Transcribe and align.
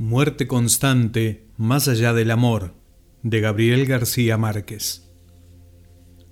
Muerte 0.00 0.46
constante 0.46 1.44
más 1.58 1.86
allá 1.86 2.14
del 2.14 2.30
amor, 2.30 2.72
de 3.22 3.40
Gabriel 3.40 3.84
García 3.84 4.38
Márquez. 4.38 5.10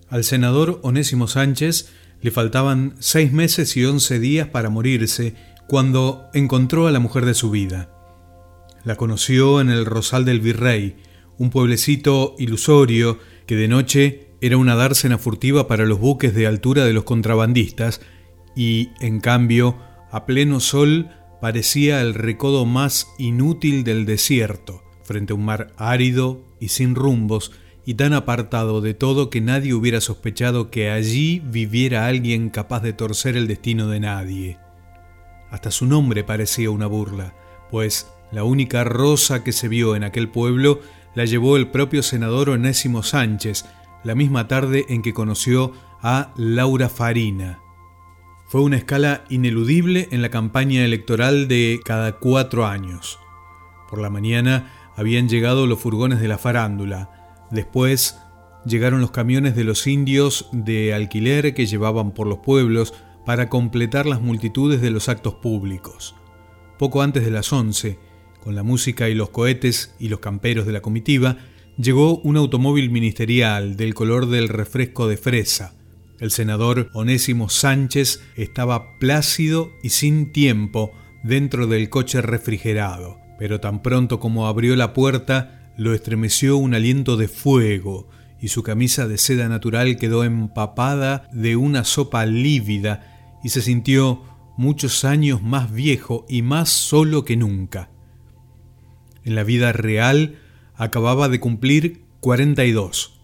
Al 0.08 0.25
senador 0.25 0.80
Onésimo 0.83 1.29
Sánchez 1.29 1.93
le 2.23 2.31
faltaban 2.31 2.96
seis 2.99 3.31
meses 3.31 3.77
y 3.77 3.85
once 3.85 4.19
días 4.19 4.49
para 4.49 4.71
morirse 4.71 5.35
cuando 5.69 6.31
encontró 6.33 6.87
a 6.87 6.93
la 6.93 6.99
mujer 6.99 7.27
de 7.27 7.35
su 7.35 7.51
vida. 7.51 7.91
La 8.85 8.96
conoció 8.96 9.61
en 9.61 9.69
el 9.69 9.85
Rosal 9.85 10.25
del 10.25 10.41
Virrey, 10.41 10.96
un 11.37 11.50
pueblecito 11.50 12.37
ilusorio 12.39 13.19
que 13.45 13.57
de 13.57 13.69
noche 13.69 14.30
era 14.41 14.57
una 14.57 14.77
dársena 14.77 15.19
furtiva 15.19 15.69
para 15.69 15.85
los 15.85 16.00
buques 16.00 16.35
de 16.35 16.46
altura 16.46 16.87
de 16.87 16.95
los 16.95 17.05
contrabandistas 17.05 18.00
y, 18.57 18.89
en 19.00 19.21
cambio, 19.21 19.77
a 20.11 20.25
pleno 20.25 20.59
sol 20.61 21.11
parecía 21.41 22.00
el 22.00 22.14
recodo 22.14 22.66
más 22.66 23.09
inútil 23.18 23.84
del 23.84 24.07
desierto, 24.07 24.82
frente 25.02 25.32
a 25.32 25.37
un 25.37 25.45
mar 25.45 25.73
árido 25.77 26.41
y 26.61 26.69
sin 26.69 26.95
rumbos, 26.95 27.52
y 27.84 27.95
tan 27.95 28.12
apartado 28.12 28.83
de 28.83 28.92
todo 28.92 29.30
que 29.30 29.41
nadie 29.41 29.73
hubiera 29.73 30.02
sospechado 30.02 30.70
que 30.70 30.91
allí 30.91 31.41
viviera 31.42 32.06
alguien 32.06 32.51
capaz 32.51 32.80
de 32.80 32.92
torcer 32.92 33.34
el 33.37 33.47
destino 33.47 33.88
de 33.88 34.01
nadie. 34.01 34.59
Hasta 35.51 35.70
su 35.70 35.87
nombre 35.87 36.23
parecía 36.23 36.70
una 36.70 36.87
burla, 36.87 37.34
pues 37.70 38.06
la 38.30 38.45
única 38.45 38.84
rosa 38.84 39.42
que 39.42 39.52
se 39.52 39.69
vio 39.69 39.97
en 39.97 40.05
aquel 40.05 40.28
pueblo 40.28 40.80
la 41.14 41.25
llevó 41.25 41.56
el 41.56 41.69
propio 41.69 42.02
senador 42.02 42.50
Onésimo 42.50 43.02
Sánchez, 43.02 43.64
la 44.05 44.14
misma 44.14 44.48
tarde 44.48 44.84
en 44.91 45.00
que 45.00 45.14
conoció 45.14 45.73
a 46.02 46.33
Laura 46.36 46.89
Farina. 46.91 47.61
Fue 48.48 48.62
una 48.62 48.79
escala 48.79 49.25
ineludible 49.29 50.09
en 50.11 50.23
la 50.23 50.30
campaña 50.30 50.83
electoral 50.83 51.48
de 51.48 51.80
cada 51.84 52.12
cuatro 52.12 52.65
años. 52.65 53.19
Por 53.91 54.01
la 54.01 54.09
mañana 54.09 54.73
habían 54.97 55.29
llegado 55.29 55.66
los 55.66 55.80
furgones 55.80 56.19
de 56.19 56.29
la 56.29 56.39
farándula, 56.39 57.47
después 57.50 58.19
llegaron 58.64 59.03
los 59.03 59.11
camiones 59.11 59.55
de 59.55 59.64
los 59.64 59.87
indios 59.87 60.48
de 60.53 60.95
alquiler 60.95 61.53
que 61.53 61.67
llevaban 61.67 62.12
por 62.12 62.27
los 62.27 62.39
pueblos 62.39 62.95
para 63.27 63.50
completar 63.50 64.06
las 64.06 64.22
multitudes 64.22 64.81
de 64.81 64.92
los 64.92 65.11
actos 65.11 65.34
públicos. 65.34 66.15
Poco 66.78 67.03
antes 67.03 67.27
de 67.27 67.31
las 67.31 67.53
once, 67.53 67.98
con 68.42 68.55
la 68.55 68.62
música 68.62 69.11
y 69.11 69.15
los 69.15 69.28
cohetes 69.28 69.94
y 69.98 70.09
los 70.09 70.20
camperos 70.20 70.65
de 70.65 70.72
la 70.72 70.81
comitiva, 70.81 71.37
llegó 71.77 72.17
un 72.20 72.39
automóvil 72.39 72.89
ministerial 72.89 73.77
del 73.77 73.92
color 73.92 74.25
del 74.25 74.48
refresco 74.48 75.06
de 75.06 75.19
fresa, 75.19 75.75
el 76.20 76.30
senador 76.30 76.91
Onésimo 76.94 77.48
Sánchez 77.48 78.20
estaba 78.36 78.98
plácido 78.98 79.72
y 79.83 79.91
sin 79.91 80.33
tiempo 80.33 80.92
dentro 81.22 81.66
del 81.66 81.88
coche 81.88 82.22
refrigerado, 82.22 83.19
pero 83.38 83.60
tan 83.60 83.83
pronto 83.83 84.20
como 84.20 84.47
abrió 84.47 84.77
la 84.77 84.92
puerta 84.94 85.72
lo 85.77 85.94
estremeció 85.94 86.56
un 86.56 86.75
aliento 86.75 87.16
de 87.16 87.28
fuego 87.28 88.08
y 88.41 88.48
su 88.48 88.62
camisa 88.62 89.06
de 89.06 89.19
seda 89.19 89.48
natural 89.48 89.97
quedó 89.97 90.25
empapada 90.25 91.28
de 91.33 91.56
una 91.56 91.84
sopa 91.84 92.27
lívida 92.27 93.38
y 93.44 93.50
se 93.50 93.62
sintió 93.62 94.22
muchos 94.56 95.05
años 95.05 95.42
más 95.42 95.72
viejo 95.72 96.27
y 96.28 96.42
más 96.42 96.69
solo 96.69 97.25
que 97.25 97.36
nunca. 97.36 97.91
En 99.25 99.34
la 99.34 99.44
vida 99.44 99.72
real 99.72 100.38
acababa 100.75 101.28
de 101.28 101.38
cumplir 101.38 102.05
42 102.20 103.17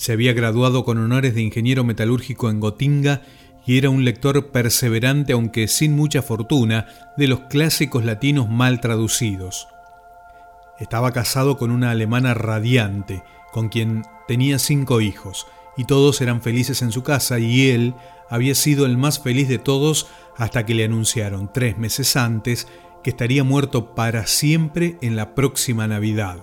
se 0.00 0.12
había 0.12 0.32
graduado 0.32 0.82
con 0.86 0.96
honores 0.96 1.34
de 1.34 1.42
ingeniero 1.42 1.84
metalúrgico 1.84 2.48
en 2.48 2.58
Gotinga 2.58 3.20
y 3.66 3.76
era 3.76 3.90
un 3.90 4.02
lector 4.02 4.50
perseverante, 4.50 5.34
aunque 5.34 5.68
sin 5.68 5.94
mucha 5.94 6.22
fortuna, 6.22 6.86
de 7.18 7.28
los 7.28 7.40
clásicos 7.40 8.02
latinos 8.06 8.48
mal 8.48 8.80
traducidos. 8.80 9.68
Estaba 10.78 11.12
casado 11.12 11.58
con 11.58 11.70
una 11.70 11.90
alemana 11.90 12.32
radiante, 12.32 13.22
con 13.52 13.68
quien 13.68 14.02
tenía 14.26 14.58
cinco 14.58 15.02
hijos, 15.02 15.46
y 15.76 15.84
todos 15.84 16.22
eran 16.22 16.40
felices 16.40 16.80
en 16.80 16.92
su 16.92 17.02
casa, 17.02 17.38
y 17.38 17.68
él 17.68 17.94
había 18.30 18.54
sido 18.54 18.86
el 18.86 18.96
más 18.96 19.20
feliz 19.22 19.48
de 19.48 19.58
todos 19.58 20.06
hasta 20.34 20.64
que 20.64 20.72
le 20.72 20.86
anunciaron 20.86 21.52
tres 21.52 21.76
meses 21.76 22.16
antes 22.16 22.68
que 23.04 23.10
estaría 23.10 23.44
muerto 23.44 23.94
para 23.94 24.26
siempre 24.26 24.96
en 25.02 25.14
la 25.14 25.34
próxima 25.34 25.86
Navidad. 25.86 26.38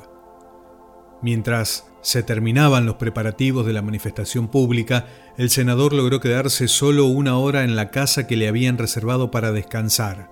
Mientras 1.23 1.87
se 2.07 2.23
terminaban 2.23 2.85
los 2.85 2.95
preparativos 2.95 3.65
de 3.65 3.73
la 3.73 3.81
manifestación 3.81 4.47
pública, 4.47 5.07
el 5.37 5.49
senador 5.49 5.91
logró 5.91 6.21
quedarse 6.21 6.69
solo 6.69 7.03
una 7.03 7.37
hora 7.37 7.65
en 7.65 7.75
la 7.75 7.91
casa 7.91 8.27
que 8.27 8.37
le 8.37 8.47
habían 8.47 8.77
reservado 8.77 9.29
para 9.29 9.51
descansar. 9.51 10.31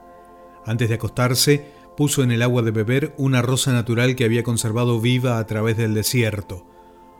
Antes 0.66 0.88
de 0.88 0.96
acostarse, 0.96 1.66
puso 1.98 2.24
en 2.24 2.32
el 2.32 2.44
agua 2.44 2.62
de 2.62 2.72
beber 2.72 3.14
una 3.18 3.42
rosa 3.42 3.74
natural 3.74 4.16
que 4.16 4.24
había 4.24 4.42
conservado 4.42 5.02
viva 5.02 5.38
a 5.38 5.46
través 5.48 5.76
del 5.76 5.94
desierto. 5.94 6.66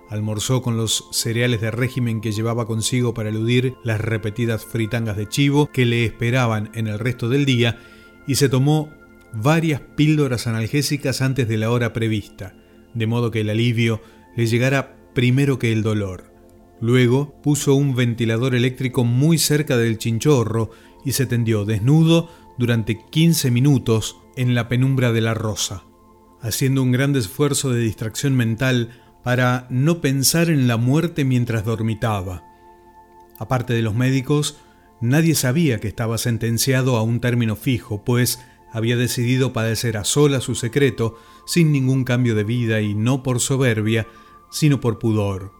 Almorzó 0.10 0.62
con 0.62 0.78
los 0.78 1.10
cereales 1.12 1.60
de 1.60 1.72
régimen 1.72 2.22
que 2.22 2.32
llevaba 2.32 2.66
consigo 2.66 3.14
para 3.14 3.28
eludir 3.28 3.76
las 3.84 4.00
repetidas 4.00 4.64
fritangas 4.64 5.18
de 5.18 5.28
chivo 5.28 5.70
que 5.70 5.84
le 5.84 6.06
esperaban 6.06 6.72
en 6.76 6.88
el 6.88 6.98
resto 6.98 7.28
del 7.28 7.44
día 7.44 7.78
y 8.26 8.36
se 8.36 8.48
tomó 8.48 8.90
varias 9.34 9.82
píldoras 9.82 10.48
analgésicas 10.48 11.22
antes 11.22 11.46
de 11.50 11.58
la 11.58 11.72
hora 11.72 11.92
prevista, 11.92 12.56
de 12.94 13.06
modo 13.06 13.32
que 13.32 13.42
el 13.42 13.50
alivio 13.50 14.00
le 14.36 14.48
llegara 14.48 14.98
primero 15.14 15.60
que 15.60 15.72
el 15.72 15.84
dolor. 15.84 16.34
Luego 16.82 17.42
puso 17.42 17.74
un 17.74 17.96
ventilador 17.96 18.54
eléctrico 18.54 19.04
muy 19.04 19.38
cerca 19.38 19.78
del 19.78 19.98
chinchorro 19.98 20.72
y 21.06 21.14
se 21.14 21.26
tendió 21.26 21.66
desnudo 21.66 22.30
durante 22.58 23.00
15 23.00 23.52
minutos 23.52 24.18
en 24.36 24.56
la 24.56 24.68
penumbra 24.68 25.12
de 25.12 25.22
la 25.22 25.34
rosa, 25.34 25.84
haciendo 26.42 26.84
un 26.84 26.92
gran 26.92 27.16
esfuerzo 27.16 27.72
de 27.72 27.80
distracción 27.80 28.36
mental 28.36 29.02
para 29.24 29.68
no 29.70 30.02
pensar 30.02 30.50
en 30.50 30.68
la 30.68 30.78
muerte 30.78 31.26
mientras 31.26 31.66
dormitaba. 31.66 32.44
Aparte 33.40 33.74
de 33.74 33.82
los 33.82 33.96
médicos, 33.96 34.58
nadie 35.02 35.36
sabía 35.36 35.80
que 35.80 35.88
estaba 35.88 36.18
sentenciado 36.18 36.98
a 36.98 37.04
un 37.04 37.20
término 37.20 37.56
fijo, 37.56 38.04
pues 38.04 38.40
había 38.72 38.98
decidido 38.98 39.54
padecer 39.54 39.98
a 39.98 40.04
sola 40.04 40.42
su 40.42 40.56
secreto, 40.56 41.18
sin 41.46 41.72
ningún 41.72 42.04
cambio 42.04 42.36
de 42.36 42.44
vida 42.44 42.82
y 42.82 42.94
no 42.94 43.24
por 43.24 43.40
soberbia, 43.40 44.06
sino 44.56 44.80
por 44.80 45.00
pudor. 45.00 45.52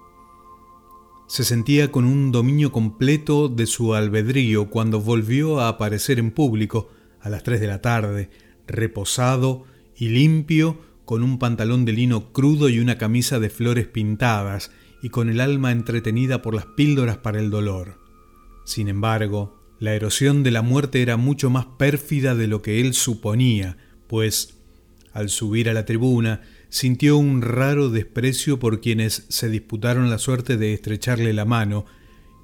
Se 1.28 1.44
sentía 1.44 1.92
con 1.92 2.06
un 2.06 2.32
dominio 2.32 2.72
completo 2.72 3.50
de 3.50 3.66
su 3.66 3.94
albedrío 3.94 4.70
cuando 4.70 5.02
volvió 5.02 5.60
a 5.60 5.68
aparecer 5.68 6.18
en 6.18 6.32
público 6.32 6.88
a 7.20 7.30
las 7.30 7.44
tres 7.44 7.60
de 7.60 7.68
la 7.68 7.82
tarde, 7.82 8.30
reposado 8.68 9.66
y 9.98 10.08
limpio, 10.08 10.80
con 11.04 11.24
un 11.24 11.40
pantalón 11.40 11.84
de 11.84 11.92
lino 11.92 12.32
crudo 12.32 12.70
y 12.70 12.80
una 12.80 12.98
camisa 12.98 13.38
de 13.42 13.50
flores 13.50 13.86
pintadas, 13.86 14.72
y 15.02 15.10
con 15.10 15.28
el 15.28 15.42
alma 15.42 15.74
entretenida 15.74 16.42
por 16.42 16.56
las 16.56 16.66
píldoras 16.66 17.18
para 17.18 17.42
el 17.42 17.50
dolor. 17.50 18.00
Sin 18.64 18.88
embargo, 18.88 19.60
la 19.78 19.94
erosión 19.94 20.42
de 20.42 20.52
la 20.52 20.62
muerte 20.62 21.02
era 21.02 21.18
mucho 21.18 21.50
más 21.50 21.66
pérfida 21.66 22.34
de 22.34 22.48
lo 22.48 22.62
que 22.62 22.80
él 22.80 22.94
suponía, 22.94 23.76
pues, 24.08 24.58
al 25.12 25.28
subir 25.28 25.70
a 25.70 25.74
la 25.74 25.84
tribuna, 25.84 26.44
sintió 26.76 27.16
un 27.16 27.42
raro 27.42 27.90
desprecio 27.90 28.60
por 28.60 28.82
quienes 28.82 29.28
se 29.30 29.48
disputaron 29.48 30.10
la 30.10 30.18
suerte 30.18 30.58
de 30.58 30.74
estrecharle 30.74 31.32
la 31.32 31.46
mano, 31.46 31.86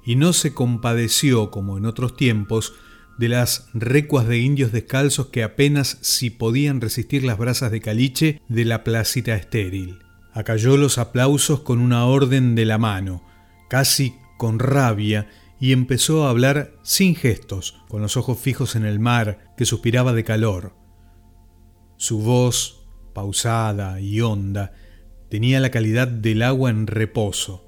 y 0.06 0.16
no 0.16 0.32
se 0.32 0.54
compadeció, 0.54 1.50
como 1.50 1.76
en 1.76 1.84
otros 1.84 2.16
tiempos, 2.16 2.72
de 3.18 3.28
las 3.28 3.68
recuas 3.74 4.26
de 4.26 4.38
indios 4.38 4.72
descalzos 4.72 5.26
que 5.26 5.42
apenas 5.42 5.98
si 6.00 6.30
podían 6.30 6.80
resistir 6.80 7.24
las 7.24 7.36
brasas 7.36 7.70
de 7.70 7.82
caliche 7.82 8.40
de 8.48 8.64
la 8.64 8.84
placita 8.84 9.34
estéril. 9.34 9.98
Acalló 10.32 10.78
los 10.78 10.96
aplausos 10.96 11.60
con 11.60 11.78
una 11.78 12.06
orden 12.06 12.54
de 12.54 12.64
la 12.64 12.78
mano, 12.78 13.22
casi 13.68 14.14
con 14.38 14.58
rabia, 14.58 15.28
y 15.60 15.72
empezó 15.72 16.26
a 16.26 16.30
hablar 16.30 16.72
sin 16.82 17.16
gestos, 17.16 17.82
con 17.86 18.00
los 18.00 18.16
ojos 18.16 18.38
fijos 18.38 18.76
en 18.76 18.86
el 18.86 18.98
mar, 18.98 19.52
que 19.58 19.66
suspiraba 19.66 20.14
de 20.14 20.24
calor. 20.24 20.74
Su 21.98 22.18
voz 22.20 22.81
pausada 23.12 24.00
y 24.00 24.20
honda, 24.20 24.72
tenía 25.28 25.60
la 25.60 25.70
calidad 25.70 26.08
del 26.08 26.42
agua 26.42 26.70
en 26.70 26.86
reposo. 26.86 27.64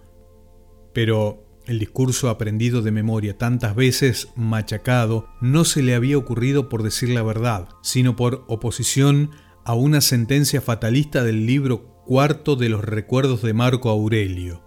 Pero 0.92 1.44
el 1.66 1.78
discurso 1.78 2.28
aprendido 2.28 2.82
de 2.82 2.90
memoria 2.90 3.38
tantas 3.38 3.74
veces 3.74 4.28
machacado 4.36 5.28
no 5.40 5.64
se 5.64 5.82
le 5.82 5.94
había 5.94 6.18
ocurrido 6.18 6.68
por 6.68 6.82
decir 6.82 7.08
la 7.08 7.22
verdad, 7.22 7.68
sino 7.82 8.16
por 8.16 8.44
oposición 8.48 9.30
a 9.64 9.74
una 9.74 10.00
sentencia 10.00 10.60
fatalista 10.60 11.24
del 11.24 11.46
libro 11.46 12.02
cuarto 12.04 12.54
de 12.56 12.68
los 12.68 12.84
recuerdos 12.84 13.40
de 13.42 13.54
Marco 13.54 13.88
Aurelio. 13.88 14.62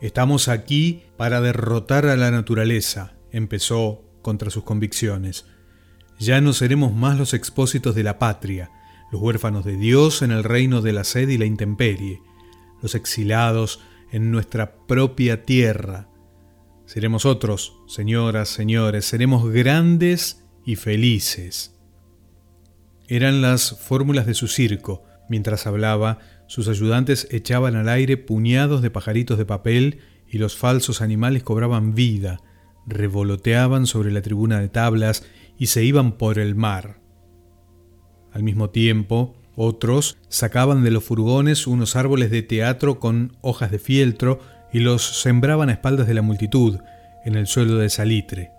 Estamos 0.00 0.48
aquí 0.48 1.02
para 1.16 1.40
derrotar 1.40 2.06
a 2.06 2.16
la 2.16 2.30
naturaleza, 2.30 3.14
empezó 3.30 4.04
contra 4.22 4.50
sus 4.50 4.64
convicciones. 4.64 5.44
Ya 6.18 6.40
no 6.40 6.52
seremos 6.52 6.94
más 6.94 7.18
los 7.18 7.34
expósitos 7.34 7.94
de 7.94 8.04
la 8.04 8.18
patria, 8.18 8.70
los 9.10 9.20
huérfanos 9.20 9.64
de 9.64 9.76
Dios 9.76 10.22
en 10.22 10.30
el 10.30 10.44
reino 10.44 10.82
de 10.82 10.92
la 10.92 11.04
sed 11.04 11.28
y 11.28 11.38
la 11.38 11.44
intemperie, 11.46 12.22
los 12.82 12.94
exilados 12.94 13.80
en 14.10 14.30
nuestra 14.30 14.86
propia 14.86 15.44
tierra. 15.44 16.08
Seremos 16.86 17.26
otros, 17.26 17.74
señoras, 17.86 18.48
señores, 18.48 19.04
seremos 19.04 19.50
grandes 19.50 20.44
y 20.64 20.76
felices. 20.76 21.74
eran 23.08 23.40
las 23.40 23.78
fórmulas 23.80 24.26
de 24.26 24.34
su 24.34 24.48
circo. 24.48 25.02
Mientras 25.30 25.66
hablaba, 25.66 26.18
sus 26.46 26.68
ayudantes 26.68 27.26
echaban 27.30 27.76
al 27.76 27.88
aire 27.88 28.16
puñados 28.16 28.82
de 28.82 28.90
pajaritos 28.90 29.38
de 29.38 29.46
papel 29.46 30.00
y 30.26 30.38
los 30.38 30.56
falsos 30.56 31.00
animales 31.00 31.42
cobraban 31.42 31.94
vida, 31.94 32.40
revoloteaban 32.86 33.86
sobre 33.86 34.10
la 34.10 34.22
tribuna 34.22 34.60
de 34.60 34.68
tablas 34.68 35.24
y 35.58 35.66
se 35.66 35.84
iban 35.84 36.12
por 36.12 36.38
el 36.38 36.54
mar. 36.54 37.00
Al 38.32 38.42
mismo 38.42 38.70
tiempo, 38.70 39.34
otros 39.56 40.18
sacaban 40.28 40.84
de 40.84 40.90
los 40.90 41.04
furgones 41.04 41.66
unos 41.66 41.96
árboles 41.96 42.30
de 42.30 42.42
teatro 42.42 43.00
con 43.00 43.36
hojas 43.40 43.70
de 43.70 43.78
fieltro 43.78 44.40
y 44.72 44.80
los 44.80 45.20
sembraban 45.22 45.68
a 45.68 45.72
espaldas 45.72 46.06
de 46.06 46.14
la 46.14 46.22
multitud, 46.22 46.78
en 47.24 47.34
el 47.34 47.46
suelo 47.46 47.76
de 47.76 47.90
salitre. 47.90 48.52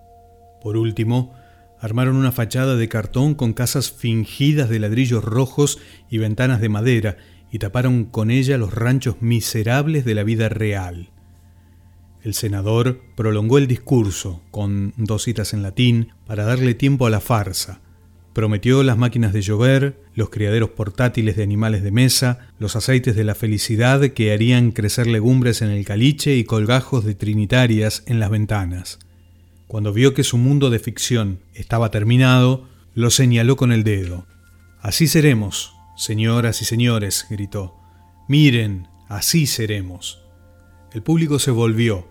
Por 0.61 0.75
último, 0.75 1.33
armaron 1.79 2.15
una 2.15 2.31
fachada 2.31 2.75
de 2.75 2.89
cartón 2.89 3.35
con 3.35 3.53
casas 3.53 3.91
fingidas 3.91 4.69
de 4.69 4.79
ladrillos 4.79 5.23
rojos 5.23 5.79
y 6.09 6.17
ventanas 6.17 6.59
de 6.61 6.69
madera, 6.69 7.17
y 7.51 7.59
taparon 7.59 8.05
con 8.05 8.29
ella 8.29 8.57
los 8.57 8.73
ranchos 8.73 9.21
miserables 9.21 10.05
de 10.05 10.13
la 10.13 10.23
vida 10.23 10.49
real. 10.49 11.09
El 12.21 12.33
senador 12.33 13.01
prolongó 13.15 13.57
el 13.57 13.67
discurso, 13.67 14.41
con 14.51 14.93
dos 14.97 15.23
citas 15.23 15.53
en 15.53 15.63
latín, 15.63 16.09
para 16.27 16.43
darle 16.43 16.73
tiempo 16.73 17.07
a 17.07 17.09
la 17.09 17.21
farsa. 17.21 17.81
Prometió 18.39 18.83
las 18.83 18.97
máquinas 18.97 19.33
de 19.33 19.41
llover, 19.41 19.99
los 20.15 20.29
criaderos 20.29 20.69
portátiles 20.69 21.35
de 21.35 21.43
animales 21.43 21.83
de 21.83 21.91
mesa, 21.91 22.47
los 22.57 22.77
aceites 22.77 23.17
de 23.17 23.25
la 23.25 23.35
felicidad 23.35 23.99
que 24.11 24.31
harían 24.31 24.71
crecer 24.71 25.07
legumbres 25.07 25.61
en 25.61 25.67
el 25.71 25.83
caliche 25.83 26.37
y 26.37 26.45
colgajos 26.45 27.03
de 27.03 27.15
trinitarias 27.15 28.01
en 28.05 28.21
las 28.21 28.29
ventanas. 28.29 28.99
Cuando 29.67 29.91
vio 29.91 30.13
que 30.13 30.23
su 30.23 30.37
mundo 30.37 30.69
de 30.69 30.79
ficción 30.79 31.39
estaba 31.53 31.91
terminado, 31.91 32.65
lo 32.95 33.09
señaló 33.09 33.57
con 33.57 33.73
el 33.73 33.83
dedo. 33.83 34.25
Así 34.79 35.07
seremos, 35.07 35.73
señoras 35.97 36.61
y 36.61 36.65
señores, 36.65 37.25
gritó. 37.29 37.75
Miren, 38.29 38.87
así 39.09 39.47
seremos. 39.47 40.21
El 40.93 41.03
público 41.03 41.39
se 41.39 41.51
volvió. 41.51 42.07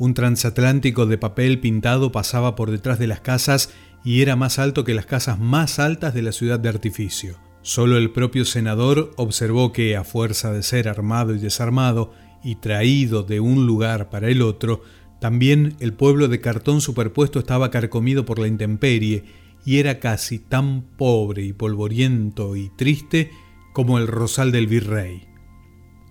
Un 0.00 0.14
transatlántico 0.14 1.06
de 1.06 1.16
papel 1.16 1.60
pintado 1.60 2.10
pasaba 2.10 2.56
por 2.56 2.72
detrás 2.72 2.98
de 2.98 3.06
las 3.06 3.20
casas 3.20 3.70
y 4.04 4.22
era 4.22 4.36
más 4.36 4.58
alto 4.58 4.84
que 4.84 4.94
las 4.94 5.06
casas 5.06 5.38
más 5.38 5.78
altas 5.78 6.14
de 6.14 6.22
la 6.22 6.32
ciudad 6.32 6.58
de 6.58 6.68
artificio. 6.68 7.38
Solo 7.62 7.98
el 7.98 8.10
propio 8.10 8.44
senador 8.44 9.12
observó 9.16 9.72
que, 9.72 9.96
a 9.96 10.04
fuerza 10.04 10.52
de 10.52 10.62
ser 10.62 10.88
armado 10.88 11.34
y 11.34 11.38
desarmado 11.38 12.12
y 12.42 12.56
traído 12.56 13.22
de 13.22 13.40
un 13.40 13.66
lugar 13.66 14.08
para 14.08 14.28
el 14.28 14.40
otro, 14.40 14.82
también 15.20 15.76
el 15.80 15.92
pueblo 15.92 16.28
de 16.28 16.40
cartón 16.40 16.80
superpuesto 16.80 17.38
estaba 17.38 17.70
carcomido 17.70 18.24
por 18.24 18.38
la 18.38 18.48
intemperie 18.48 19.24
y 19.66 19.78
era 19.78 20.00
casi 20.00 20.38
tan 20.38 20.82
pobre 20.96 21.42
y 21.44 21.52
polvoriento 21.52 22.56
y 22.56 22.70
triste 22.70 23.30
como 23.74 23.98
el 23.98 24.06
rosal 24.06 24.52
del 24.52 24.66
virrey. 24.66 25.28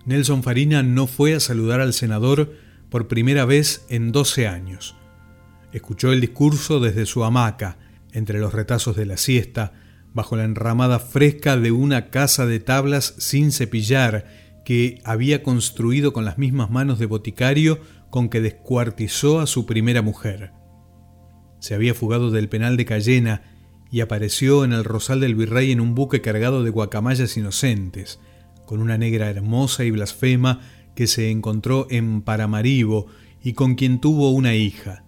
Nelson 0.06 0.44
Farina 0.44 0.84
no 0.84 1.08
fue 1.08 1.34
a 1.34 1.40
saludar 1.40 1.80
al 1.80 1.92
senador 1.92 2.54
por 2.88 3.08
primera 3.08 3.44
vez 3.44 3.84
en 3.88 4.12
12 4.12 4.46
años. 4.46 4.96
Escuchó 5.72 6.12
el 6.12 6.20
discurso 6.20 6.80
desde 6.80 7.06
su 7.06 7.24
hamaca, 7.24 7.78
entre 8.12 8.40
los 8.40 8.52
retazos 8.52 8.96
de 8.96 9.06
la 9.06 9.16
siesta, 9.16 9.72
bajo 10.12 10.36
la 10.36 10.44
enramada 10.44 10.98
fresca 10.98 11.56
de 11.56 11.70
una 11.70 12.10
casa 12.10 12.46
de 12.46 12.58
tablas 12.58 13.14
sin 13.18 13.52
cepillar 13.52 14.26
que 14.64 15.00
había 15.04 15.42
construido 15.42 16.12
con 16.12 16.24
las 16.24 16.38
mismas 16.38 16.70
manos 16.70 16.98
de 16.98 17.06
boticario 17.06 17.80
con 18.10 18.28
que 18.28 18.40
descuartizó 18.40 19.40
a 19.40 19.46
su 19.46 19.66
primera 19.66 20.02
mujer. 20.02 20.52
Se 21.60 21.74
había 21.74 21.94
fugado 21.94 22.30
del 22.30 22.48
penal 22.48 22.76
de 22.76 22.84
Cayena 22.84 23.42
y 23.90 24.00
apareció 24.00 24.64
en 24.64 24.72
el 24.72 24.84
Rosal 24.84 25.20
del 25.20 25.34
Virrey 25.34 25.72
en 25.72 25.80
un 25.80 25.94
buque 25.94 26.20
cargado 26.20 26.64
de 26.64 26.70
guacamayas 26.70 27.36
inocentes, 27.36 28.18
con 28.66 28.80
una 28.80 28.98
negra 28.98 29.30
hermosa 29.30 29.84
y 29.84 29.90
blasfema 29.90 30.60
que 30.94 31.06
se 31.06 31.30
encontró 31.30 31.86
en 31.90 32.22
Paramaribo 32.22 33.06
y 33.42 33.52
con 33.52 33.74
quien 33.74 34.00
tuvo 34.00 34.30
una 34.30 34.54
hija. 34.54 35.04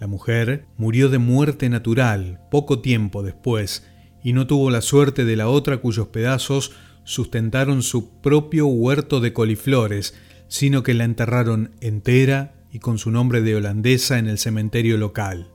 La 0.00 0.06
mujer 0.06 0.66
murió 0.78 1.10
de 1.10 1.18
muerte 1.18 1.68
natural 1.68 2.40
poco 2.50 2.80
tiempo 2.80 3.22
después 3.22 3.86
y 4.24 4.32
no 4.32 4.46
tuvo 4.46 4.70
la 4.70 4.80
suerte 4.80 5.26
de 5.26 5.36
la 5.36 5.48
otra 5.48 5.76
cuyos 5.76 6.08
pedazos 6.08 6.72
sustentaron 7.04 7.82
su 7.82 8.20
propio 8.20 8.66
huerto 8.66 9.20
de 9.20 9.32
coliflores, 9.34 10.14
sino 10.48 10.82
que 10.82 10.94
la 10.94 11.04
enterraron 11.04 11.72
entera 11.80 12.54
y 12.72 12.78
con 12.78 12.98
su 12.98 13.10
nombre 13.10 13.42
de 13.42 13.56
holandesa 13.56 14.18
en 14.18 14.26
el 14.26 14.38
cementerio 14.38 14.96
local. 14.96 15.50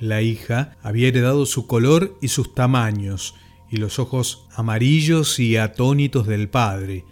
La 0.00 0.22
hija 0.22 0.76
había 0.82 1.08
heredado 1.08 1.46
su 1.46 1.68
color 1.68 2.18
y 2.20 2.28
sus 2.28 2.54
tamaños, 2.54 3.36
y 3.70 3.76
los 3.76 3.98
ojos 3.98 4.46
amarillos 4.54 5.38
y 5.38 5.56
atónitos 5.56 6.26
del 6.26 6.48
padre, 6.48 7.04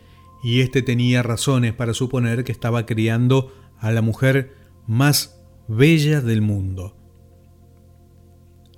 y 0.42 0.60
éste 0.60 0.82
tenía 0.82 1.22
razones 1.22 1.74
para 1.74 1.94
suponer 1.94 2.44
que 2.44 2.52
estaba 2.52 2.86
criando 2.86 3.54
a 3.78 3.92
la 3.92 4.02
mujer 4.02 4.56
más 4.86 5.39
bella 5.72 6.20
del 6.20 6.42
mundo. 6.42 6.96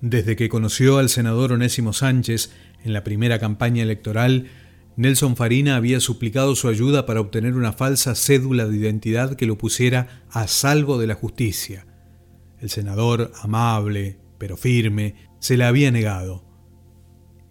Desde 0.03 0.37
que 0.37 0.51
conoció 0.51 0.99
al 0.99 1.09
senador 1.09 1.53
Onésimo 1.53 1.95
Sánchez 1.95 2.51
en 2.85 2.93
la 2.93 3.03
primera 3.03 3.39
campaña 3.39 3.83
electoral, 3.83 4.49
Nelson 4.97 5.35
Farina 5.35 5.77
había 5.77 6.01
suplicado 6.01 6.55
su 6.55 6.69
ayuda 6.69 7.07
para 7.07 7.23
obtener 7.23 7.55
una 7.55 7.73
falsa 7.73 8.15
cédula 8.15 8.67
de 8.67 8.77
identidad 8.77 9.37
que 9.37 9.47
lo 9.47 9.57
pusiera 9.57 10.23
a 10.31 10.47
salvo 10.49 10.99
de 10.99 11.07
la 11.07 11.15
justicia. 11.15 11.87
El 12.61 12.69
senador, 12.69 13.33
amable, 13.41 14.19
pero 14.37 14.59
firme, 14.59 15.15
se 15.39 15.57
la 15.57 15.69
había 15.69 15.91
negado. 15.91 16.45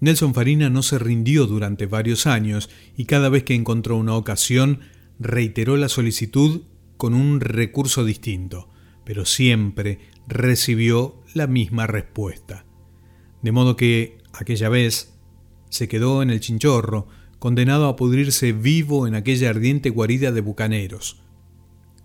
Nelson 0.01 0.35
Farina 0.35 0.69
no 0.69 0.83
se 0.83 0.99
rindió 0.99 1.47
durante 1.47 1.87
varios 1.87 2.27
años 2.27 2.69
y 2.95 3.05
cada 3.05 3.29
vez 3.29 3.43
que 3.43 3.55
encontró 3.55 3.97
una 3.97 4.13
ocasión 4.13 4.81
reiteró 5.19 5.77
la 5.77 5.89
solicitud 5.89 6.61
con 6.97 7.15
un 7.15 7.39
recurso 7.39 8.05
distinto, 8.05 8.70
pero 9.03 9.25
siempre 9.25 9.99
recibió 10.27 11.21
la 11.33 11.47
misma 11.47 11.87
respuesta. 11.87 12.65
De 13.41 13.51
modo 13.51 13.75
que, 13.75 14.19
aquella 14.33 14.69
vez, 14.69 15.13
se 15.69 15.87
quedó 15.87 16.21
en 16.21 16.29
el 16.29 16.39
chinchorro, 16.39 17.07
condenado 17.39 17.87
a 17.87 17.95
pudrirse 17.95 18.53
vivo 18.53 19.07
en 19.07 19.15
aquella 19.15 19.49
ardiente 19.49 19.89
guarida 19.89 20.31
de 20.31 20.41
bucaneros. 20.41 21.21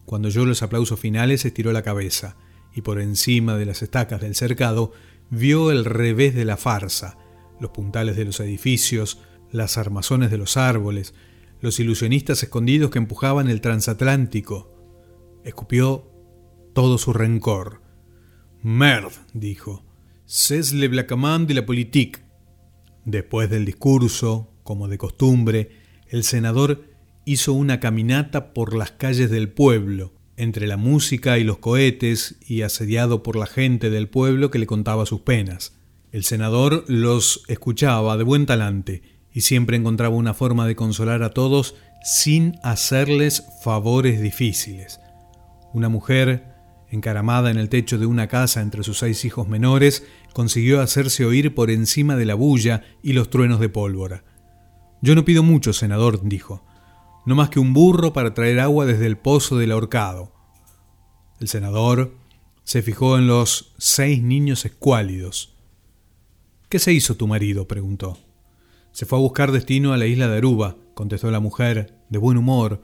Cuando 0.07 0.29
oyó 0.29 0.47
los 0.47 0.63
aplausos 0.63 0.99
finales 0.99 1.45
estiró 1.45 1.73
la 1.73 1.83
cabeza, 1.83 2.37
y 2.75 2.83
por 2.83 3.01
encima 3.01 3.57
de 3.57 3.67
las 3.67 3.83
estacas 3.83 4.21
del 4.21 4.35
cercado 4.35 4.93
vio 5.31 5.71
el 5.71 5.85
revés 5.85 6.35
de 6.35 6.45
la 6.45 6.57
farsa, 6.57 7.19
los 7.61 7.71
puntales 7.71 8.17
de 8.17 8.25
los 8.25 8.41
edificios, 8.41 9.21
las 9.51 9.79
armazones 9.79 10.31
de 10.31 10.39
los 10.39 10.57
árboles, 10.57 11.15
los 11.61 11.81
ilusionistas 11.81 12.43
escondidos 12.43 12.91
que 12.91 12.99
empujaban 12.99 13.49
el 13.49 13.61
transatlántico. 13.61 14.73
Escupió 15.45 16.11
todo 16.77 16.99
su 16.99 17.15
rencor. 17.15 17.81
Merd, 18.63 19.11
dijo, 19.33 19.83
c'est 20.27 20.75
le 20.75 20.89
blacamant 20.89 21.49
de 21.49 21.55
la 21.55 21.65
politique. 21.65 22.19
Después 23.07 23.49
del 23.49 23.65
discurso, 23.65 24.53
como 24.63 24.87
de 24.87 24.99
costumbre, 24.99 25.71
el 26.11 26.23
senador 26.23 26.85
hizo 27.25 27.55
una 27.55 27.81
caminata 27.81 28.53
por 28.53 28.77
las 28.77 28.91
calles 28.91 29.31
del 29.31 29.49
pueblo, 29.49 30.13
entre 30.37 30.67
la 30.67 30.77
música 30.77 31.39
y 31.39 31.45
los 31.45 31.57
cohetes, 31.57 32.37
y 32.47 32.61
asediado 32.61 33.23
por 33.23 33.37
la 33.37 33.47
gente 33.47 33.89
del 33.89 34.11
pueblo 34.11 34.51
que 34.51 34.59
le 34.59 34.67
contaba 34.67 35.07
sus 35.07 35.23
penas. 35.23 35.79
El 36.13 36.25
senador 36.25 36.85
los 36.89 37.43
escuchaba 37.49 38.19
de 38.19 38.25
buen 38.25 38.45
talante 38.45 39.01
y 39.33 39.41
siempre 39.41 39.79
encontraba 39.79 40.15
una 40.15 40.35
forma 40.35 40.67
de 40.67 40.77
consolar 40.77 41.23
a 41.23 41.31
todos 41.31 41.75
sin 42.05 42.59
hacerles 42.63 43.45
favores 43.65 44.21
difíciles. 44.21 45.01
Una 45.73 45.89
mujer, 45.89 46.56
encaramada 46.91 47.51
en 47.51 47.59
el 47.59 47.69
techo 47.69 47.99
de 47.99 48.07
una 48.07 48.29
casa 48.29 48.61
entre 48.61 48.83
sus 48.83 48.99
seis 48.99 49.25
hijos 49.25 49.49
menores, 49.49 50.07
consiguió 50.33 50.81
hacerse 50.81 51.25
oír 51.25 51.55
por 51.55 51.71
encima 51.71 52.17
de 52.17 52.27
la 52.27 52.35
bulla 52.35 52.83
y 53.03 53.13
los 53.13 53.31
truenos 53.31 53.61
de 53.61 53.69
pólvora. 53.69 54.25
Yo 55.03 55.15
no 55.15 55.25
pido 55.25 55.43
mucho, 55.43 55.73
senador, 55.73 56.21
dijo, 56.23 56.65
no 57.27 57.35
más 57.35 57.51
que 57.51 57.61
un 57.61 57.75
burro 57.75 58.13
para 58.13 58.35
traer 58.35 58.61
agua 58.61 58.87
desde 58.87 59.07
el 59.07 59.19
pozo 59.19 59.59
del 59.59 59.73
ahorcado. 59.73 60.33
El 61.41 61.49
senador 61.49 62.15
se 62.63 62.83
fijó 62.83 63.19
en 63.19 63.27
los 63.27 63.75
seis 63.79 64.23
niños 64.23 64.65
escuálidos. 64.65 65.55
¿Qué 66.69 66.79
se 66.79 66.93
hizo 66.93 67.17
tu 67.17 67.27
marido? 67.27 67.69
preguntó. 67.69 68.19
Se 68.93 69.07
fue 69.07 69.19
a 69.19 69.23
buscar 69.23 69.53
destino 69.53 69.93
a 69.93 69.97
la 69.99 70.07
isla 70.07 70.29
de 70.29 70.39
Aruba, 70.39 70.77
contestó 70.95 71.31
la 71.31 71.41
mujer, 71.41 71.99
de 72.09 72.19
buen 72.19 72.39
humor, 72.39 72.81